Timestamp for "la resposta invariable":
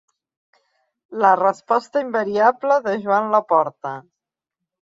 1.25-2.81